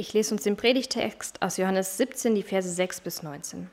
[0.00, 3.68] Ich lese uns den Predigtext aus Johannes 17, die Verse 6 bis 19.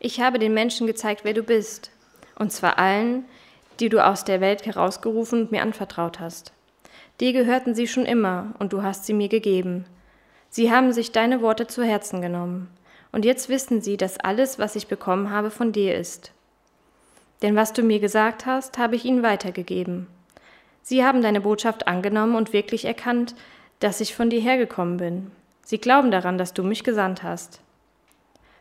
[0.00, 1.92] Ich habe den Menschen gezeigt, wer du bist,
[2.34, 3.24] und zwar allen,
[3.78, 6.52] die du aus der Welt herausgerufen und mir anvertraut hast.
[7.20, 9.84] Dir gehörten sie schon immer, und du hast sie mir gegeben.
[10.50, 12.68] Sie haben sich deine Worte zu Herzen genommen,
[13.12, 16.32] und jetzt wissen sie, dass alles, was ich bekommen habe, von dir ist.
[17.42, 20.08] Denn was du mir gesagt hast, habe ich ihnen weitergegeben.
[20.82, 23.36] Sie haben deine Botschaft angenommen und wirklich erkannt,
[23.82, 25.32] dass ich von dir hergekommen bin.
[25.64, 27.60] Sie glauben daran, dass du mich gesandt hast.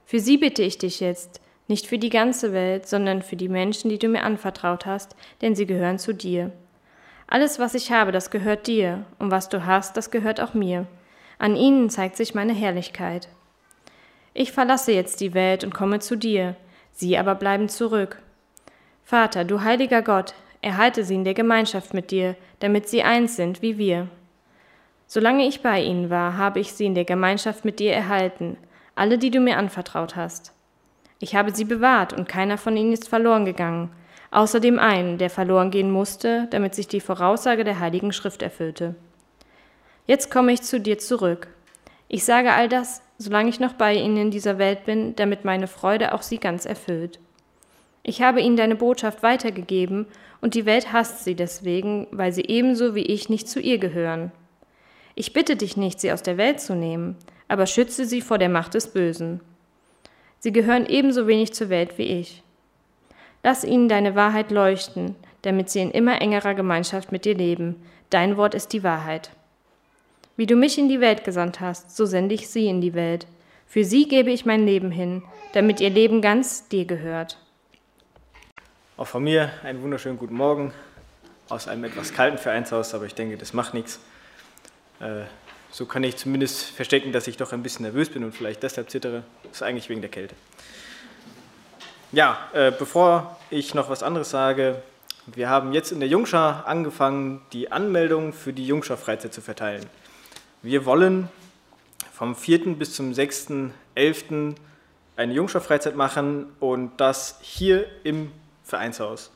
[0.05, 3.89] Für sie bitte ich dich jetzt, nicht für die ganze Welt, sondern für die Menschen,
[3.89, 6.51] die du mir anvertraut hast, denn sie gehören zu dir.
[7.27, 10.87] Alles, was ich habe, das gehört dir, und was du hast, das gehört auch mir.
[11.37, 13.29] An ihnen zeigt sich meine Herrlichkeit.
[14.33, 16.55] Ich verlasse jetzt die Welt und komme zu dir,
[16.91, 18.19] sie aber bleiben zurück.
[19.03, 23.61] Vater, du heiliger Gott, erhalte sie in der Gemeinschaft mit dir, damit sie eins sind
[23.61, 24.07] wie wir.
[25.13, 28.55] Solange ich bei ihnen war, habe ich sie in der Gemeinschaft mit dir erhalten,
[28.95, 30.53] alle, die du mir anvertraut hast.
[31.19, 33.91] Ich habe sie bewahrt, und keiner von ihnen ist verloren gegangen,
[34.31, 38.95] außer dem einen, der verloren gehen musste, damit sich die Voraussage der Heiligen Schrift erfüllte.
[40.07, 41.49] Jetzt komme ich zu dir zurück.
[42.07, 45.67] Ich sage all das, solange ich noch bei ihnen in dieser Welt bin, damit meine
[45.67, 47.19] Freude auch sie ganz erfüllt.
[48.01, 50.05] Ich habe ihnen deine Botschaft weitergegeben,
[50.39, 54.31] und die Welt hasst sie deswegen, weil sie ebenso wie ich nicht zu ihr gehören.
[55.15, 57.17] Ich bitte dich nicht, sie aus der Welt zu nehmen,
[57.47, 59.41] aber schütze sie vor der Macht des Bösen.
[60.39, 62.43] Sie gehören ebenso wenig zur Welt wie ich.
[63.43, 67.75] Lass ihnen deine Wahrheit leuchten, damit sie in immer engerer Gemeinschaft mit dir leben.
[68.09, 69.31] Dein Wort ist die Wahrheit.
[70.37, 73.27] Wie du mich in die Welt gesandt hast, so sende ich sie in die Welt.
[73.67, 75.23] Für sie gebe ich mein Leben hin,
[75.53, 77.37] damit ihr Leben ganz dir gehört.
[78.97, 80.73] Auch von mir einen wunderschönen guten Morgen
[81.49, 83.99] aus einem etwas kalten Vereinshaus, aber ich denke, das macht nichts.
[85.01, 85.23] Äh,
[85.71, 88.89] so kann ich zumindest verstecken, dass ich doch ein bisschen nervös bin und vielleicht deshalb
[88.89, 89.23] zittere.
[89.43, 90.35] Das ist eigentlich wegen der Kälte.
[92.11, 94.81] Ja, äh, bevor ich noch was anderes sage,
[95.27, 99.85] wir haben jetzt in der Jungschar angefangen, die Anmeldung für die Jungschar-Freizeit zu verteilen.
[100.61, 101.29] Wir wollen
[102.11, 102.75] vom 4.
[102.75, 104.55] bis zum 6.11.
[105.15, 108.31] eine Jungschar-Freizeit machen und das hier im
[108.63, 109.31] Vereinshaus.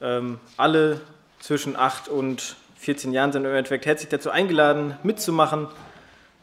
[0.00, 1.00] Ähm, alle
[1.40, 5.68] zwischen 8 und 14 Jahren sind im Endeffekt herzlich dazu eingeladen, mitzumachen.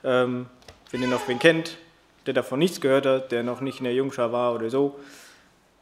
[0.04, 0.46] Ähm,
[0.92, 1.78] wenn ihr noch wen kennt,
[2.28, 5.00] der davon nichts gehört hat, der noch nicht in der Jungschar war oder so,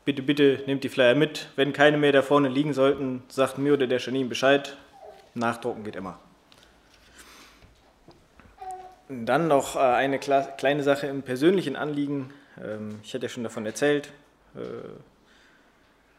[0.06, 1.50] bitte, bitte nehmt die Flyer mit.
[1.58, 4.78] Wenn keine mehr da vorne liegen sollten, sagt mir oder der Janine Bescheid.
[5.34, 6.20] Nachdrucken geht immer.
[9.10, 12.34] Und dann noch äh, eine kleine Sache im persönlichen Anliegen.
[12.64, 14.10] Ähm, ich hatte ja schon davon erzählt.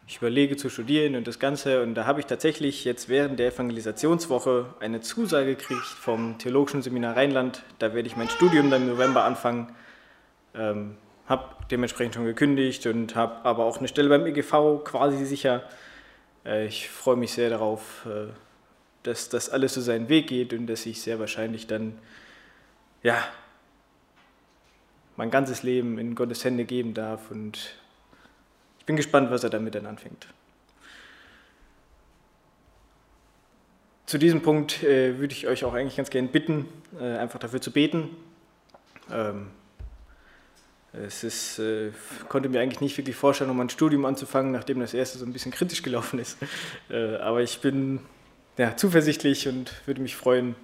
[0.08, 1.82] Ich überlege zu studieren und das Ganze.
[1.82, 7.16] Und da habe ich tatsächlich jetzt während der Evangelisationswoche eine Zusage gekriegt vom Theologischen Seminar
[7.16, 7.64] Rheinland.
[7.80, 9.74] Da werde ich mein Studium dann im November anfangen.
[10.54, 10.96] Ähm,
[11.26, 15.64] habe dementsprechend schon gekündigt und habe aber auch eine Stelle beim EGV quasi sicher.
[16.44, 18.32] Äh, ich freue mich sehr darauf, äh,
[19.02, 21.98] dass das alles so seinen Weg geht und dass ich sehr wahrscheinlich dann,
[23.02, 23.18] ja,
[25.16, 27.74] mein ganzes Leben in Gottes Hände geben darf und
[28.86, 30.26] bin gespannt, was er damit dann anfängt.
[34.06, 36.68] Zu diesem Punkt äh, würde ich euch auch eigentlich ganz gerne bitten,
[37.00, 38.10] äh, einfach dafür zu beten.
[39.10, 39.48] Ähm,
[40.92, 41.90] es ist, äh,
[42.28, 45.32] konnte mir eigentlich nicht wirklich vorstellen, um ein Studium anzufangen, nachdem das erste so ein
[45.32, 46.38] bisschen kritisch gelaufen ist.
[46.88, 47.98] Äh, aber ich bin
[48.56, 50.54] ja, zuversichtlich und würde mich freuen,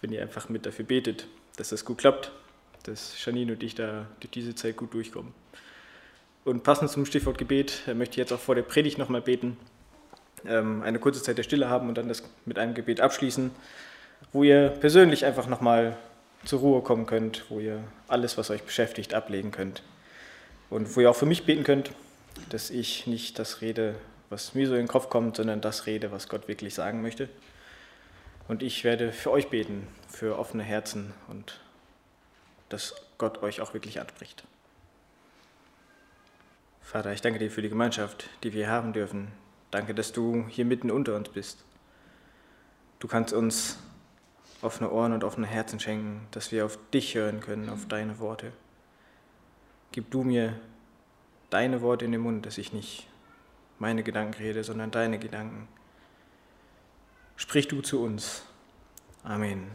[0.00, 2.32] wenn ihr einfach mit dafür betet, dass das gut klappt,
[2.82, 5.32] dass Janine und ich da durch diese Zeit gut durchkommen.
[6.50, 9.56] Und passend zum Stichwort Gebet äh, möchte ich jetzt auch vor der Predigt nochmal beten,
[10.44, 13.52] ähm, eine kurze Zeit der Stille haben und dann das mit einem Gebet abschließen,
[14.32, 15.96] wo ihr persönlich einfach nochmal
[16.44, 19.84] zur Ruhe kommen könnt, wo ihr alles, was euch beschäftigt, ablegen könnt.
[20.70, 21.92] Und wo ihr auch für mich beten könnt,
[22.48, 23.94] dass ich nicht das rede,
[24.28, 27.28] was mir so in den Kopf kommt, sondern das rede, was Gott wirklich sagen möchte.
[28.48, 31.60] Und ich werde für euch beten, für offene Herzen und
[32.70, 34.42] dass Gott euch auch wirklich anspricht.
[36.90, 39.28] Vater, ich danke dir für die Gemeinschaft, die wir haben dürfen.
[39.70, 41.62] Danke, dass du hier mitten unter uns bist.
[42.98, 43.78] Du kannst uns
[44.60, 48.50] offene Ohren und offene Herzen schenken, dass wir auf dich hören können, auf deine Worte.
[49.92, 50.58] Gib du mir
[51.48, 53.06] deine Worte in den Mund, dass ich nicht
[53.78, 55.68] meine Gedanken rede, sondern deine Gedanken.
[57.36, 58.42] Sprich du zu uns.
[59.22, 59.70] Amen.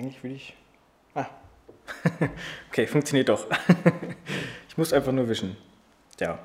[0.00, 0.54] Eigentlich will ich.
[1.14, 1.26] Ah.
[2.70, 3.46] okay, funktioniert doch.
[4.68, 5.56] Ich muss einfach nur wischen.
[6.20, 6.38] Ja.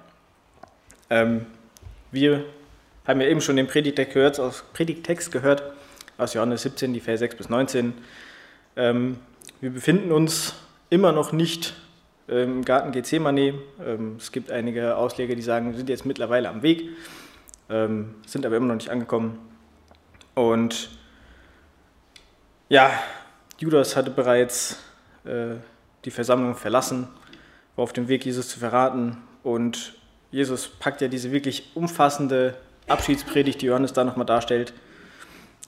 [1.12, 1.46] Ähm,
[2.12, 2.44] wir
[3.08, 5.64] haben ja eben schon den Predigtext gehört, aus, Predigtext gehört,
[6.18, 7.94] aus Johannes 17, die Vers 6 bis 19.
[8.76, 9.20] Ähm,
[9.62, 10.56] wir befinden uns
[10.90, 11.76] immer noch nicht
[12.28, 13.54] ähm, im Garten Gethsemane.
[13.86, 16.90] Ähm, es gibt einige Ausleger, die sagen, wir sind jetzt mittlerweile am Weg,
[17.70, 19.38] ähm, sind aber immer noch nicht angekommen.
[20.34, 20.90] Und
[22.68, 22.92] ja,
[23.58, 24.80] Judas hatte bereits
[25.24, 25.56] äh,
[26.04, 27.08] die Versammlung verlassen,
[27.76, 29.18] war auf dem Weg, Jesus zu verraten.
[29.44, 29.94] Und
[30.32, 32.56] Jesus packt ja diese wirklich umfassende
[32.88, 34.74] Abschiedspredigt, die Johannes da nochmal darstellt.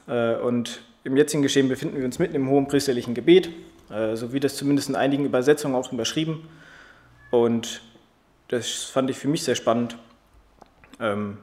[0.07, 3.49] Äh, und im jetzigen Geschehen befinden wir uns mitten im hohen priesterlichen Gebet,
[3.89, 6.47] äh, so wie das zumindest in einigen Übersetzungen auch überschrieben.
[7.31, 7.81] Und
[8.49, 9.97] das fand ich für mich sehr spannend,
[10.99, 11.37] ähm,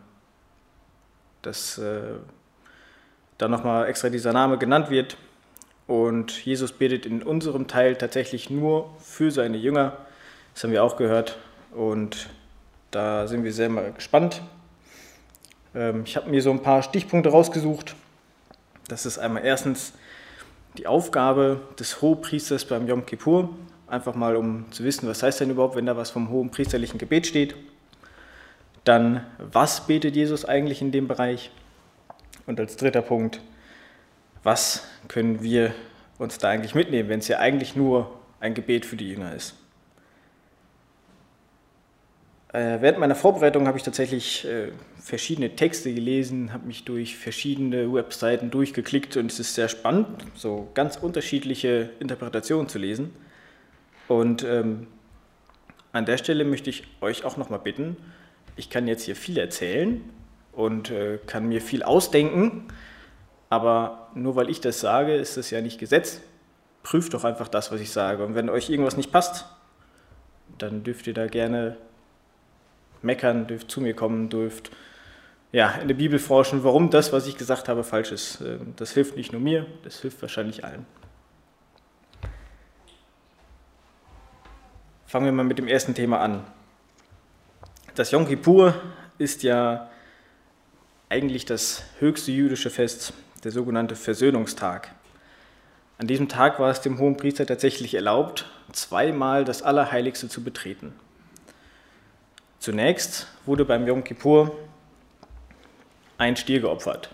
[1.43, 2.03] dass äh,
[3.39, 5.17] da nochmal extra dieser Name genannt wird.
[5.87, 9.97] Und Jesus betet in unserem Teil tatsächlich nur für seine Jünger.
[10.55, 11.39] Das haben wir auch gehört.
[11.75, 12.31] Und
[12.91, 14.41] da sind wir sehr mal gespannt.
[15.75, 17.95] Ähm, ich habe mir so ein paar Stichpunkte rausgesucht.
[18.89, 19.93] Das ist einmal erstens
[20.79, 23.51] die Aufgabe des Hohepriesters beim Yom Kippur.
[23.87, 26.99] Einfach mal, um zu wissen, was heißt denn überhaupt, wenn da was vom hohen priesterlichen
[26.99, 27.55] Gebet steht.
[28.85, 31.51] Dann, was betet Jesus eigentlich in dem Bereich?
[32.47, 33.41] Und als dritter Punkt,
[34.45, 35.75] was können wir
[36.19, 39.57] uns da eigentlich mitnehmen, wenn es ja eigentlich nur ein Gebet für die Jünger ist?
[42.53, 44.69] Äh, während meiner Vorbereitung habe ich tatsächlich äh,
[45.01, 50.69] verschiedene Texte gelesen, habe mich durch verschiedene Webseiten durchgeklickt und es ist sehr spannend, so
[50.75, 53.13] ganz unterschiedliche Interpretationen zu lesen.
[54.07, 54.87] Und ähm,
[55.91, 57.97] an der Stelle möchte ich euch auch nochmal bitten,
[58.57, 60.01] ich kann jetzt hier viel erzählen
[60.53, 62.69] und äh, kann mir viel ausdenken,
[63.55, 66.21] aber nur weil ich das sage, ist das ja nicht Gesetz.
[66.83, 68.25] Prüft doch einfach das, was ich sage.
[68.25, 69.47] Und wenn euch irgendwas nicht passt,
[70.59, 71.77] dann dürft ihr da gerne
[73.01, 74.73] meckern, dürft zu mir kommen, dürft
[75.53, 78.41] ja, in der Bibel forschen, warum das, was ich gesagt habe, falsch ist.
[78.41, 80.85] Ähm, das hilft nicht nur mir, das hilft wahrscheinlich allen.
[85.07, 86.43] Fangen wir mal mit dem ersten Thema an.
[87.95, 88.75] Das Yom Kippur
[89.17, 89.89] ist ja
[91.09, 93.13] eigentlich das höchste jüdische Fest,
[93.45, 94.91] der sogenannte Versöhnungstag.
[95.99, 100.93] An diesem Tag war es dem hohen Priester tatsächlich erlaubt, zweimal das Allerheiligste zu betreten.
[102.59, 104.57] Zunächst wurde beim Yom Kippur
[106.19, 107.11] ein Stier geopfert.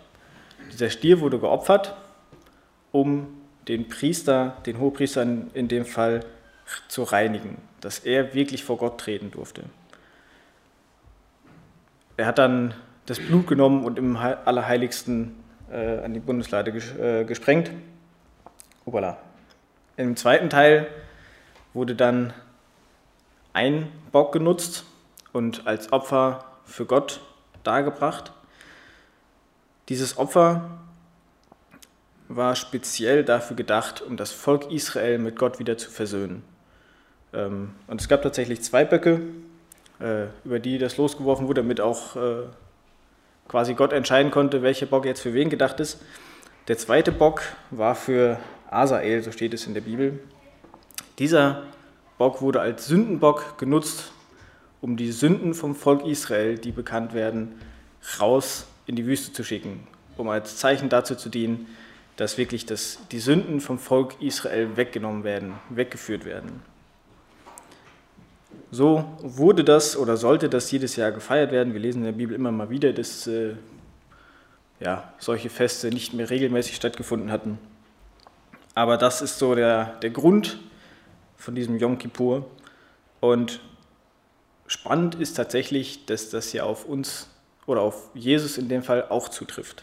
[0.72, 1.96] Dieser Stier wurde geopfert,
[2.92, 3.26] um
[3.66, 6.24] den Priester, den Hohepriester in dem Fall,
[6.86, 9.64] zu reinigen, dass er wirklich vor Gott treten durfte.
[12.16, 12.74] Er hat dann
[13.06, 15.34] das Blut genommen und im Allerheiligsten
[15.70, 17.70] äh, an die Bundeslade ges äh, gesprengt.
[18.84, 19.18] Obala.
[19.96, 20.86] Im zweiten Teil
[21.74, 22.32] wurde dann
[23.52, 24.84] ein Bock genutzt,
[25.32, 27.20] und als Opfer für Gott
[27.62, 28.32] dargebracht.
[29.88, 30.78] Dieses Opfer
[32.28, 36.44] war speziell dafür gedacht, um das Volk Israel mit Gott wieder zu versöhnen.
[37.32, 39.20] Ähm, und es gab tatsächlich zwei Böcke,
[40.00, 42.42] äh, über die das losgeworfen wurde, damit auch äh,
[43.50, 46.00] quasi Gott entscheiden konnte, welcher Bock jetzt für wen gedacht ist.
[46.68, 47.42] Der zweite Bock
[47.72, 48.38] war für
[48.70, 50.20] Asael, so steht es in der Bibel.
[51.18, 51.64] Dieser
[52.16, 54.12] Bock wurde als Sündenbock genutzt,
[54.80, 57.60] um die Sünden vom Volk Israel, die bekannt werden,
[58.20, 59.84] raus in die Wüste zu schicken,
[60.16, 61.66] um als Zeichen dazu zu dienen,
[62.16, 66.62] dass wirklich das, die Sünden vom Volk Israel weggenommen werden, weggeführt werden.
[68.70, 71.72] So wurde das oder sollte das jedes Jahr gefeiert werden.
[71.72, 73.54] Wir lesen in der Bibel immer mal wieder, dass äh,
[74.78, 77.58] ja, solche Feste nicht mehr regelmäßig stattgefunden hatten.
[78.74, 80.58] Aber das ist so der, der Grund
[81.36, 82.46] von diesem Yom Kippur.
[83.18, 83.60] Und
[84.70, 87.26] Spannend ist tatsächlich, dass das ja auf uns
[87.66, 89.82] oder auf Jesus in dem Fall auch zutrifft.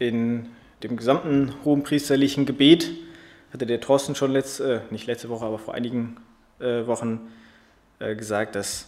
[0.00, 0.48] In
[0.82, 2.90] dem gesamten hohenpriesterlichen Gebet
[3.52, 6.16] hatte der Thorsten schon letzte, äh, nicht letzte Woche, aber vor einigen
[6.58, 7.32] äh, Wochen
[7.98, 8.86] äh, gesagt, dass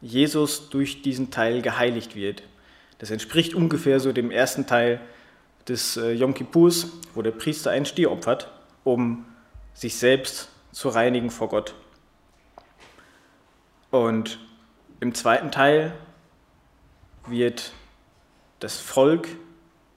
[0.00, 2.42] Jesus durch diesen Teil geheiligt wird.
[2.98, 5.00] Das entspricht ungefähr so dem ersten Teil
[5.68, 8.50] des äh, Yom Kippurs, wo der Priester ein Stier opfert,
[8.84, 9.24] um
[9.74, 11.74] sich selbst zu reinigen vor Gott.
[13.90, 14.38] Und
[15.00, 15.92] im zweiten Teil
[17.26, 17.72] wird
[18.60, 19.28] das Volk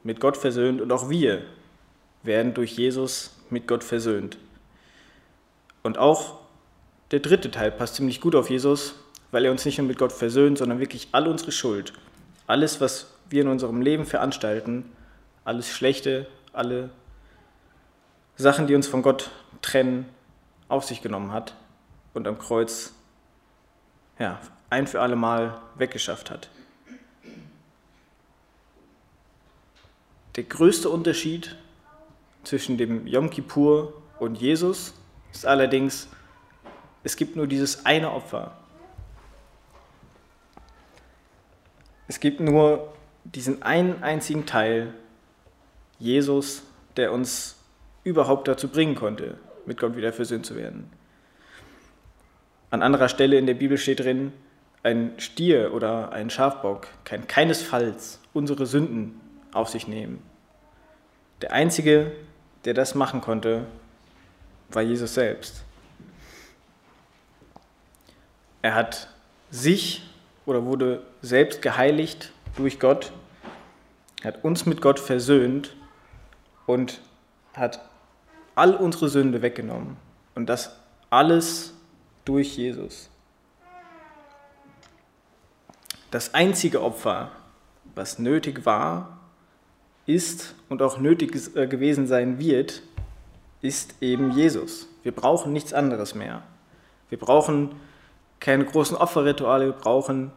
[0.03, 1.43] mit Gott versöhnt und auch wir
[2.23, 4.37] werden durch Jesus mit Gott versöhnt.
[5.83, 6.39] Und auch
[7.11, 8.95] der dritte Teil passt ziemlich gut auf Jesus,
[9.31, 11.93] weil er uns nicht nur mit Gott versöhnt, sondern wirklich all unsere Schuld,
[12.47, 14.91] alles, was wir in unserem Leben veranstalten,
[15.43, 16.89] alles Schlechte, alle
[18.37, 19.29] Sachen, die uns von Gott
[19.61, 20.05] trennen,
[20.67, 21.55] auf sich genommen hat,
[22.15, 22.93] und am Kreuz
[24.17, 26.49] ja, ein für alle Mal weggeschafft hat.
[30.35, 31.55] Der größte Unterschied
[32.45, 34.93] zwischen dem Yom Kippur und Jesus
[35.31, 36.07] ist allerdings,
[37.03, 38.57] es gibt nur dieses eine Opfer.
[42.07, 44.93] Es gibt nur diesen einen einzigen Teil,
[45.99, 46.63] Jesus,
[46.97, 47.57] der uns
[48.03, 50.91] überhaupt dazu bringen konnte, mit Gott wieder versöhnt zu werden.
[52.69, 54.33] An anderer Stelle in der Bibel steht drin,
[54.83, 59.19] ein Stier oder ein Schafbock kann keinesfalls unsere Sünden
[59.51, 60.21] auf sich nehmen.
[61.41, 62.11] Der Einzige,
[62.65, 63.65] der das machen konnte,
[64.69, 65.63] war Jesus selbst.
[68.61, 69.09] Er hat
[69.51, 70.03] sich
[70.45, 73.11] oder wurde selbst geheiligt durch Gott,
[74.23, 75.75] hat uns mit Gott versöhnt
[76.65, 76.99] und
[77.53, 77.79] hat
[78.55, 79.97] all unsere Sünde weggenommen.
[80.33, 80.75] Und das
[81.09, 81.73] alles
[82.25, 83.09] durch Jesus.
[86.09, 87.31] Das einzige Opfer,
[87.93, 89.14] was nötig war,
[90.05, 92.81] ist und auch nötig äh, gewesen sein wird,
[93.61, 94.87] ist eben Jesus.
[95.03, 96.43] Wir brauchen nichts anderes mehr.
[97.09, 97.75] Wir brauchen
[98.39, 100.31] keine großen Opferrituale, wir brauchen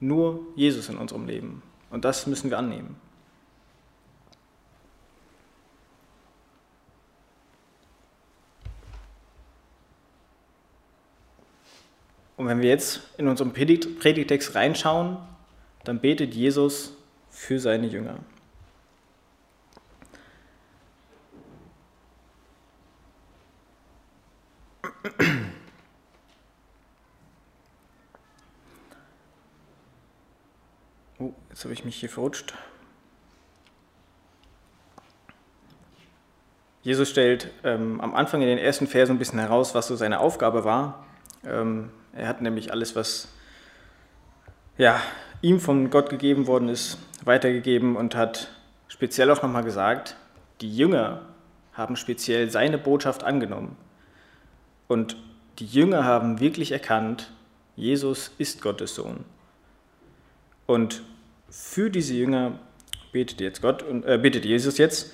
[0.00, 1.62] nur Jesus in unserem Leben.
[1.90, 2.96] Und das müssen wir annehmen.
[12.36, 15.18] Und wenn wir jetzt in unserem Predigtext reinschauen,
[15.82, 16.92] dann betet Jesus
[17.30, 18.20] für seine Jünger.
[31.20, 32.54] Oh, jetzt habe ich mich hier verrutscht.
[36.84, 40.20] Jesus stellt ähm, am Anfang in den ersten Versen ein bisschen heraus, was so seine
[40.20, 41.04] Aufgabe war.
[41.44, 43.26] Ähm, er hat nämlich alles, was
[44.76, 45.00] ja,
[45.42, 48.52] ihm von Gott gegeben worden ist, weitergegeben und hat
[48.86, 50.14] speziell auch nochmal gesagt,
[50.60, 51.22] die Jünger
[51.72, 53.76] haben speziell seine Botschaft angenommen.
[54.86, 55.16] Und
[55.58, 57.32] die Jünger haben wirklich erkannt,
[57.74, 59.24] Jesus ist Gottes Sohn.
[60.66, 61.02] Und
[61.50, 62.58] für diese Jünger
[63.12, 65.12] betet jetzt Gott und äh, betet Jesus jetzt.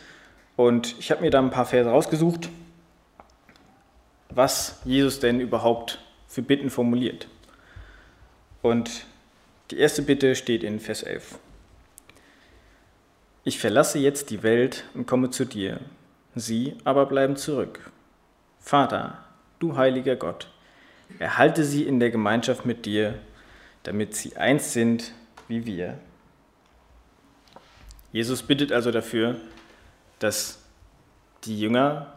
[0.56, 2.48] Und ich habe mir da ein paar Verse rausgesucht,
[4.30, 5.98] was Jesus denn überhaupt
[6.28, 7.28] für Bitten formuliert.
[8.62, 9.06] Und
[9.70, 11.38] die erste Bitte steht in Vers 11.
[13.44, 15.80] Ich verlasse jetzt die Welt und komme zu dir,
[16.34, 17.90] sie aber bleiben zurück.
[18.58, 19.18] Vater,
[19.58, 20.48] du heiliger Gott,
[21.18, 23.18] erhalte sie in der Gemeinschaft mit dir,
[23.82, 25.12] damit sie eins sind
[25.48, 25.98] wie wir.
[28.14, 29.34] Jesus bittet also dafür,
[30.20, 30.60] dass
[31.42, 32.14] die Jünger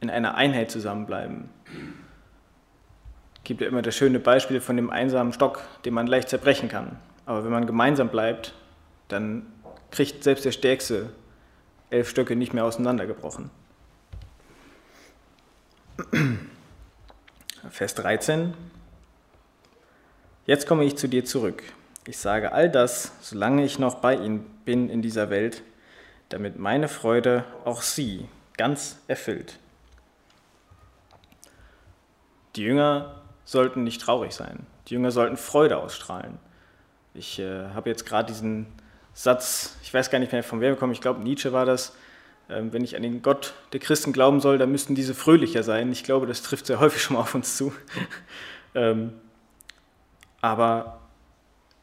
[0.00, 1.50] in einer Einheit zusammenbleiben,
[3.44, 6.98] gibt ja immer das schöne Beispiel von dem einsamen Stock, den man leicht zerbrechen kann.
[7.26, 8.54] Aber wenn man gemeinsam bleibt,
[9.08, 9.44] dann
[9.90, 11.10] kriegt selbst der Stärkste
[11.90, 13.50] elf Stöcke nicht mehr auseinandergebrochen.
[17.68, 18.54] Vers 13.
[20.46, 21.62] Jetzt komme ich zu dir zurück.
[22.06, 25.62] Ich sage all das, solange ich noch bei ihnen bin in dieser Welt,
[26.28, 29.58] damit meine Freude auch sie ganz erfüllt.
[32.56, 34.66] Die Jünger sollten nicht traurig sein.
[34.86, 36.38] Die Jünger sollten Freude ausstrahlen.
[37.14, 38.66] Ich äh, habe jetzt gerade diesen
[39.14, 41.96] Satz, ich weiß gar nicht mehr von wem gekommen, ich glaube Nietzsche war das.
[42.50, 45.90] Ähm, wenn ich an den Gott der Christen glauben soll, dann müssten diese fröhlicher sein.
[45.90, 47.72] Ich glaube, das trifft sehr häufig schon mal auf uns zu.
[48.74, 49.14] ähm,
[50.42, 51.00] aber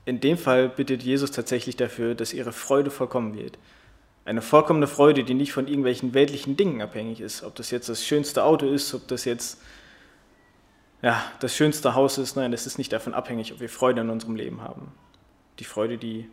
[0.05, 3.57] in dem Fall bittet Jesus tatsächlich dafür, dass ihre Freude vollkommen wird.
[4.25, 7.43] Eine vollkommene Freude, die nicht von irgendwelchen weltlichen Dingen abhängig ist.
[7.43, 9.59] Ob das jetzt das schönste Auto ist, ob das jetzt
[11.01, 12.35] ja, das schönste Haus ist.
[12.35, 14.91] Nein, es ist nicht davon abhängig, ob wir Freude in unserem Leben haben.
[15.59, 16.27] Die Freude, die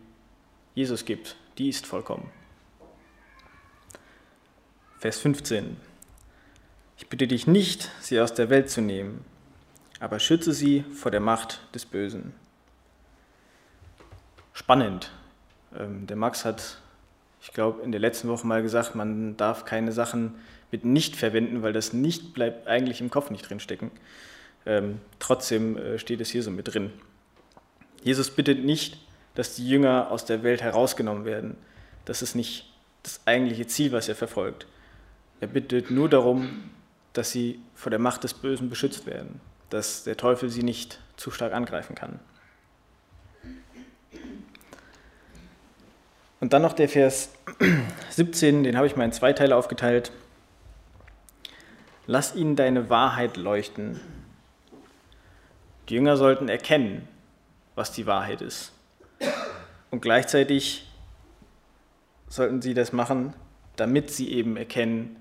[0.75, 2.29] Jesus gibt, die ist vollkommen.
[4.99, 5.77] Vers 15.
[6.97, 9.23] Ich bitte dich nicht, sie aus der Welt zu nehmen,
[9.99, 12.33] aber schütze sie vor der Macht des Bösen.
[14.59, 15.11] Spannend.
[15.77, 16.79] Ähm, der Max hat,
[17.41, 20.35] ich glaube, in der letzten Woche mal gesagt, man darf keine Sachen
[20.69, 23.89] mit nicht verwenden, weil das nicht bleibt eigentlich im Kopf nicht drinstecken.
[23.89, 24.05] stecken.
[24.65, 26.91] Ähm, trotzdem äh, steht es hier so mit drin.
[28.03, 28.97] Jesus bittet nicht,
[29.35, 31.55] dass die Jünger aus der Welt herausgenommen werden.
[32.05, 32.71] Das ist nicht
[33.03, 34.67] das eigentliche Ziel, was er verfolgt.
[35.39, 36.69] Er bittet nur darum,
[37.13, 39.39] dass sie vor der Macht des Bösen beschützt werden,
[39.69, 42.19] dass der Teufel sie nicht zu stark angreifen kann.
[46.39, 47.31] Und dann noch der Vers
[48.11, 50.11] 17, den habe ich mal in zwei Teile aufgeteilt.
[52.07, 53.99] Lass ihnen deine Wahrheit leuchten.
[55.89, 57.07] Die Jünger sollten erkennen,
[57.75, 58.71] was die Wahrheit ist.
[59.91, 60.87] Und gleichzeitig
[62.27, 63.33] sollten sie das machen,
[63.75, 65.17] damit sie eben erkennen,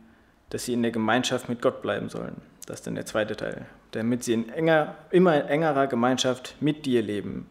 [0.51, 2.41] dass sie in der Gemeinschaft mit Gott bleiben sollen.
[2.67, 3.67] Das ist dann der zweite Teil.
[3.93, 7.49] Damit sie in enger, immer engerer Gemeinschaft mit dir leben.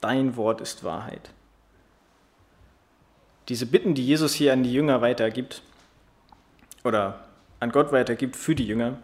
[0.00, 1.30] Dein Wort ist Wahrheit.
[3.48, 5.62] Diese Bitten, die Jesus hier an die Jünger weitergibt,
[6.82, 7.24] oder
[7.60, 8.98] an Gott weitergibt für die Jünger,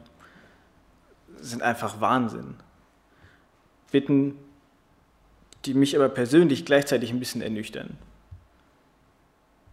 [1.37, 2.55] sind einfach Wahnsinn.
[3.91, 4.37] Bitten,
[5.65, 7.99] die mich aber persönlich gleichzeitig ein bisschen ernüchtern.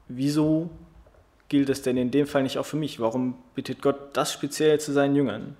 [0.08, 0.70] Wieso
[1.50, 3.00] gilt es denn in dem Fall nicht auch für mich?
[3.00, 5.56] Warum bittet Gott das speziell zu seinen Jüngern?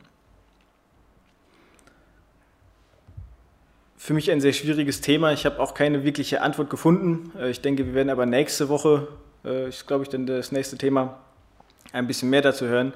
[4.08, 5.34] Für mich ein sehr schwieriges Thema.
[5.34, 7.30] Ich habe auch keine wirkliche Antwort gefunden.
[7.38, 9.10] Äh, ich denke, wir werden aber nächste Woche,
[9.44, 11.20] äh, ich glaube ich, dann das nächste Thema,
[11.92, 12.94] ein bisschen mehr dazu hören,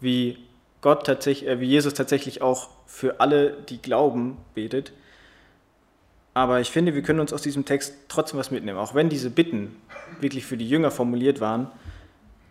[0.00, 0.38] wie
[0.80, 4.94] Gott tatsächlich, äh, wie Jesus tatsächlich auch für alle, die glauben, betet.
[6.32, 8.78] Aber ich finde, wir können uns aus diesem Text trotzdem was mitnehmen.
[8.78, 9.76] Auch wenn diese Bitten
[10.22, 11.70] wirklich für die Jünger formuliert waren,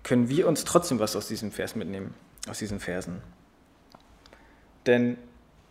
[0.03, 2.13] können wir uns trotzdem was aus diesem Vers mitnehmen,
[2.47, 3.23] aus diesen Versen.
[4.85, 5.17] Denn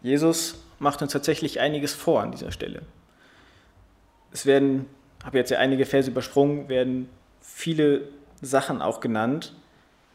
[0.02, 2.82] Jesus macht uns tatsächlich einiges vor an dieser Stelle.
[4.30, 4.86] Es werden,
[5.24, 7.08] habe jetzt ja einige Verse übersprungen, werden
[7.40, 8.08] viele
[8.40, 9.54] Sachen auch genannt,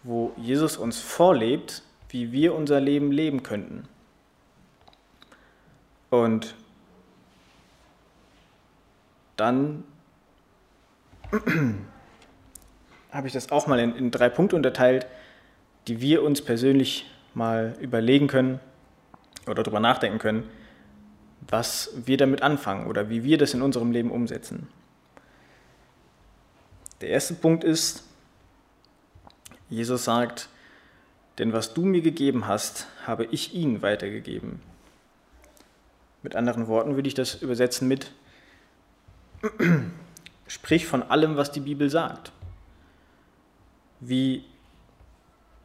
[0.03, 3.87] wo Jesus uns vorlebt, wie wir unser Leben leben könnten.
[6.09, 6.55] Und
[9.35, 9.83] dann
[13.11, 15.07] habe ich das auch mal in, in, drei Punkte unterteilt,
[15.87, 18.59] die wir uns persönlich mal überlegen können
[19.47, 20.49] oder darüber nachdenken können,
[21.49, 24.67] was wir damit anfangen oder wie wir das in unserem Leben umsetzen.
[27.01, 28.03] Der erste Punkt ist,
[29.69, 30.49] Jesus sagt,
[31.37, 34.61] denn was du mir gegeben hast, habe ich ihnen weitergegeben.
[36.21, 38.11] Mit anderen Worten würde ich das übersetzen mit,
[40.47, 42.33] sprich von allem, was die Bibel sagt.
[44.01, 44.43] Wie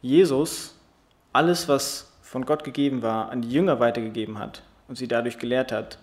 [0.01, 0.75] Jesus
[1.33, 5.71] alles, was von Gott gegeben war, an die Jünger weitergegeben hat und sie dadurch gelehrt
[5.71, 5.99] hat,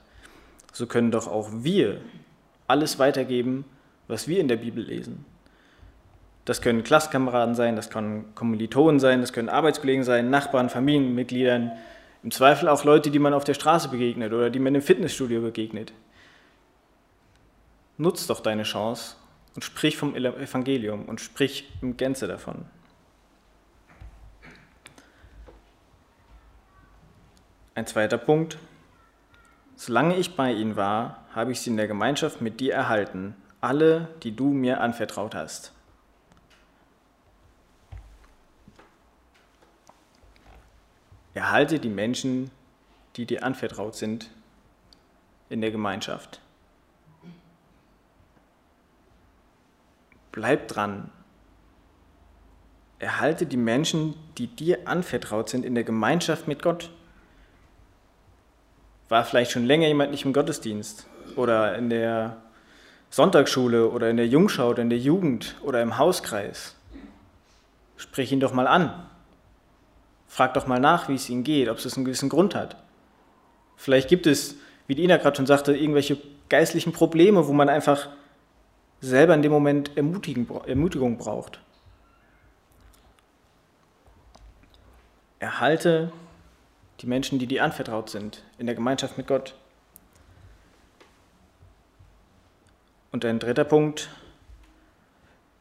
[0.73, 2.01] so können doch auch wir
[2.67, 3.65] alles weitergeben,
[4.09, 5.25] was wir in der Bibel lesen.
[6.45, 11.73] Das können Klassenkameraden sein, das können Kommilitonen sein, das können Arbeitskollegen sein, Nachbarn, Familienmitgliedern,
[12.23, 15.41] im Zweifel auch Leute, die man auf der Straße begegnet oder die man im Fitnessstudio
[15.41, 15.93] begegnet.
[17.99, 19.17] Nutz doch deine Chance
[19.55, 22.65] und sprich vom Evangelium und sprich im Gänze davon.
[27.75, 28.59] Ein zweiter Punkt.
[29.85, 34.07] Solange ich bei ihnen war, habe ich sie in der Gemeinschaft mit dir erhalten, alle,
[34.23, 35.73] die du mir anvertraut hast.
[41.35, 42.53] Erhalte die Menschen,
[43.17, 44.31] die dir anvertraut sind,
[45.49, 46.41] in der Gemeinschaft.
[50.31, 51.11] Bleib dran.
[53.01, 56.93] Erhalte die Menschen, die dir anvertraut sind, in der Gemeinschaft mit Gott.
[59.13, 62.39] War vielleicht schon länger jemand nicht im Gottesdienst oder in der
[63.11, 66.75] Sonntagsschule oder in der Jungschau oder in der Jugend oder im Hauskreis.
[67.99, 69.07] Sprich ihn doch mal an.
[70.29, 72.79] Frag doch mal nach, wie es ihnen geht, ob es einen gewissen Grund hat.
[73.77, 76.17] Vielleicht gibt es, wie die Ina gerade schon sagte, irgendwelche
[76.49, 78.09] geistlichen Probleme, wo man einfach
[79.03, 81.61] selber in dem Moment Ermutigung braucht.
[85.39, 86.13] Erhalte
[87.03, 89.55] die Menschen, die dir anvertraut sind, in der Gemeinschaft mit Gott.
[93.11, 94.09] Und ein dritter Punkt,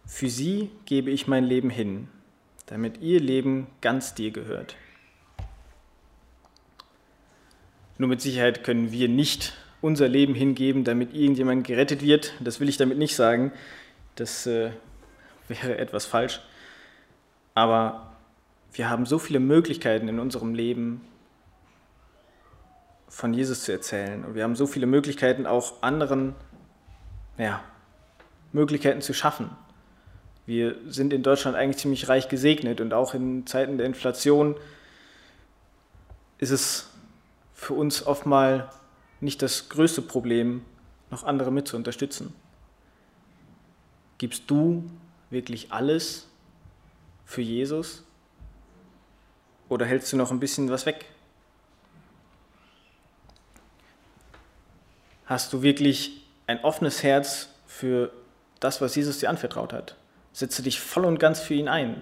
[0.06, 2.08] für sie gebe ich mein Leben hin
[2.72, 4.78] damit ihr Leben ganz dir gehört.
[7.98, 12.32] Nur mit Sicherheit können wir nicht unser Leben hingeben, damit irgendjemand gerettet wird.
[12.40, 13.52] Das will ich damit nicht sagen.
[14.16, 14.72] Das äh,
[15.50, 16.40] wäre etwas falsch.
[17.56, 18.16] Aber
[18.72, 21.02] wir haben so viele Möglichkeiten in unserem Leben,
[23.12, 24.24] von Jesus zu erzählen.
[24.24, 26.34] Und wir haben so viele Möglichkeiten, auch anderen
[27.38, 27.62] ja,
[28.54, 29.50] Möglichkeiten zu schaffen.
[30.46, 34.56] Wir sind in Deutschland eigentlich ziemlich reich gesegnet und auch in Zeiten der Inflation
[36.38, 36.90] ist es
[37.54, 38.74] für uns oftmals
[39.20, 40.64] nicht das größte Problem,
[41.12, 42.34] noch andere mit zu unterstützen.
[44.20, 44.90] Gibst du
[45.30, 46.28] wirklich alles
[47.26, 48.04] für Jesus
[49.68, 51.06] oder hältst du noch ein bisschen was weg?
[55.32, 58.12] Hast du wirklich ein offenes Herz für
[58.60, 59.96] das, was Jesus dir anvertraut hat?
[60.34, 62.02] Setze dich voll und ganz für ihn ein.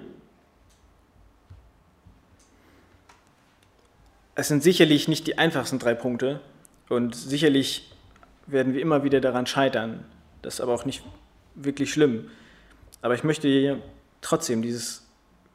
[4.33, 6.41] Es sind sicherlich nicht die einfachsten drei Punkte
[6.89, 7.91] Und sicherlich
[8.47, 10.05] werden wir immer wieder daran scheitern.
[10.41, 11.03] Das ist aber auch nicht
[11.53, 12.31] wirklich schlimm.
[13.03, 13.79] Aber ich möchte dir
[14.21, 15.05] trotzdem dieses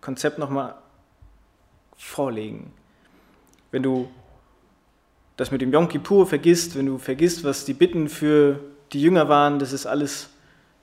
[0.00, 0.76] Konzept nochmal
[1.96, 2.72] vorlegen.
[3.72, 4.08] Wenn du
[5.36, 8.60] das mit dem Yom Kippur vergisst, wenn du vergisst, was die Bitten für
[8.92, 10.30] die Jünger waren, das ist alles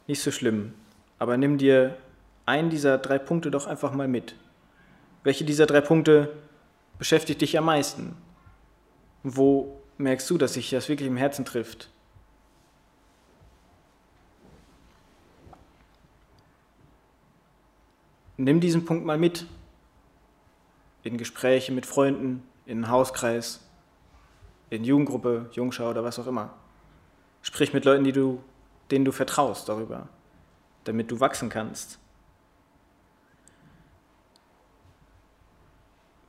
[0.08, 0.74] nicht so schlimm.
[1.20, 1.98] Aber nimm dir
[2.46, 4.36] einen dieser drei Punkte doch einfach mal mit.
[5.24, 6.34] Welche dieser drei Punkte
[6.98, 8.16] beschäftigt dich am meisten?
[9.24, 11.90] Wo merkst du, dass sich das wirklich im Herzen trifft?
[18.38, 19.46] Nimm diesen Punkt mal mit
[21.04, 23.60] in Gespräche mit Freunden, in einen Hauskreis,
[24.72, 26.54] in Jugendgruppe, Jungschau oder was auch immer.
[27.44, 28.42] Sprich mit Leuten, die du,
[28.90, 30.08] denen du vertraust darüber,
[30.86, 32.00] damit du wachsen kannst.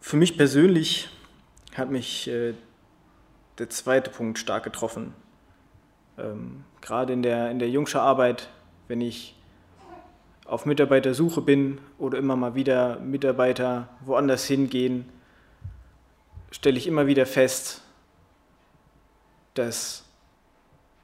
[0.01, 1.09] Für mich persönlich
[1.75, 2.55] hat mich äh,
[3.59, 5.15] der zweite Punkt stark getroffen.
[6.19, 8.49] Ähm, gerade in der, in der Jungschau-Arbeit,
[8.89, 9.37] wenn ich
[10.45, 15.09] auf Mitarbeitersuche bin oder immer mal wieder Mitarbeiter woanders hingehen,
[16.51, 17.82] stelle ich immer wieder fest,
[19.55, 20.05] dass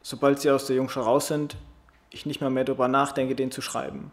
[0.03, 1.57] sobald sie aus der Jungschau raus sind,
[2.11, 4.11] ich nicht mal mehr darüber nachdenke, den zu schreiben.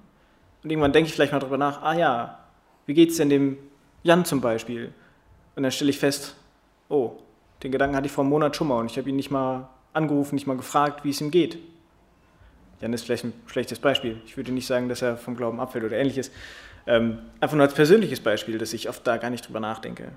[0.63, 2.39] Und irgendwann denke ich vielleicht mal darüber nach, ah ja,
[2.85, 3.57] wie geht es denn dem
[4.03, 4.93] Jan zum Beispiel?
[5.55, 6.35] Und dann stelle ich fest,
[6.89, 7.13] oh,
[7.63, 9.69] den Gedanken hatte ich vor einem Monat schon mal und ich habe ihn nicht mal
[9.93, 11.57] angerufen, nicht mal gefragt, wie es ihm geht.
[12.81, 14.21] Jan ist vielleicht ein schlechtes Beispiel.
[14.25, 16.29] Ich würde nicht sagen, dass er vom Glauben abfällt oder ähnliches.
[16.87, 20.11] Ähm, einfach nur als persönliches Beispiel, dass ich oft da gar nicht drüber nachdenke.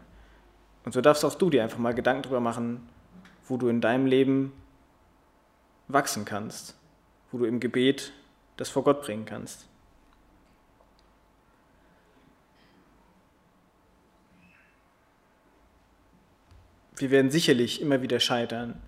[0.85, 2.89] Und so darfst auch du dir einfach mal Gedanken drüber machen,
[3.49, 4.53] wo du in deinem Leben
[5.89, 6.77] wachsen kannst,
[7.33, 8.13] wo du im Gebet
[8.57, 9.67] das vor Gott bringen kannst.
[16.97, 18.83] Wir werden sicherlich immer wieder scheitern,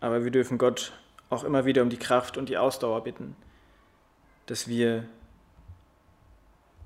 [0.00, 0.92] aber wir dürfen Gott
[1.28, 3.36] auch immer wieder um die Kraft und die Ausdauer bitten,
[4.46, 5.08] dass wir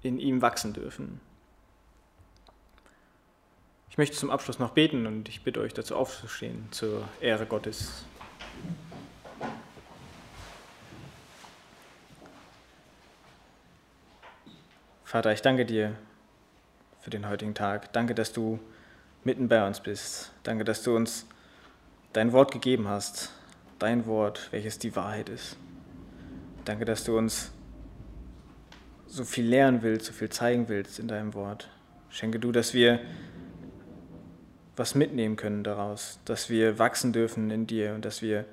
[0.03, 1.21] in ihm wachsen dürfen.
[3.95, 8.05] Ich möchte zum Abschluss noch beten und ich bitte euch dazu aufzustehen zur Ehre Gottes.
[15.05, 15.97] Vater, ich danke dir
[16.99, 17.93] für den heutigen Tag.
[17.93, 18.59] Danke, dass du
[19.23, 20.33] mitten bei uns bist.
[20.43, 21.29] Danke, dass du uns
[22.13, 23.31] dein Wort gegeben hast.
[23.79, 25.57] Dein Wort, welches die Wahrheit ist.
[26.65, 27.53] Danke, dass du uns
[29.07, 31.69] so viel lehren willst, so viel zeigen willst in deinem Wort.
[32.11, 32.99] Schenke du, dass wir
[34.77, 38.45] was mitnehmen können daraus, dass wir wachsen dürfen in dir und dass wir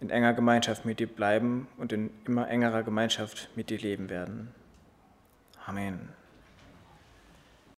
[0.00, 4.48] in enger Gemeinschaft mit dir bleiben und in immer engerer Gemeinschaft mit dir leben werden.
[5.66, 6.10] Amen.